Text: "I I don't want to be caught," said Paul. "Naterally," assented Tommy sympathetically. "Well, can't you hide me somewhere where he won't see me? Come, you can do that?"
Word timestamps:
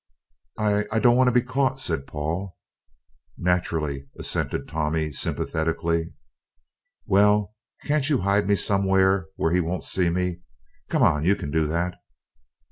"I 0.57 0.85
I 0.91 0.97
don't 0.97 1.15
want 1.15 1.27
to 1.27 1.31
be 1.31 1.43
caught," 1.43 1.79
said 1.79 2.07
Paul. 2.07 2.57
"Naterally," 3.37 4.09
assented 4.17 4.67
Tommy 4.67 5.11
sympathetically. 5.13 6.13
"Well, 7.05 7.53
can't 7.83 8.09
you 8.09 8.21
hide 8.21 8.47
me 8.47 8.55
somewhere 8.55 9.27
where 9.35 9.51
he 9.51 9.59
won't 9.61 9.83
see 9.83 10.09
me? 10.09 10.41
Come, 10.89 11.23
you 11.23 11.35
can 11.35 11.51
do 11.51 11.67
that?" 11.67 11.99